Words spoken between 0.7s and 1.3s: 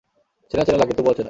লাগে, তবুও অচেনা।